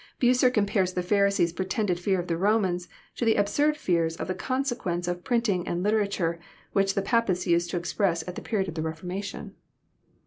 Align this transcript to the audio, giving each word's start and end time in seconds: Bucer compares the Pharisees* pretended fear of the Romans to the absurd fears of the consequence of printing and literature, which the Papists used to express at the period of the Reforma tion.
Bucer 0.19 0.49
compares 0.49 0.93
the 0.93 1.03
Pharisees* 1.03 1.53
pretended 1.53 1.99
fear 1.99 2.19
of 2.19 2.25
the 2.25 2.35
Romans 2.35 2.89
to 3.17 3.23
the 3.23 3.35
absurd 3.35 3.77
fears 3.77 4.15
of 4.15 4.27
the 4.27 4.33
consequence 4.33 5.07
of 5.07 5.23
printing 5.23 5.67
and 5.67 5.83
literature, 5.83 6.39
which 6.73 6.95
the 6.95 7.03
Papists 7.03 7.45
used 7.45 7.69
to 7.69 7.77
express 7.77 8.27
at 8.27 8.33
the 8.33 8.41
period 8.41 8.67
of 8.67 8.73
the 8.73 8.81
Reforma 8.81 9.23
tion. 9.23 9.53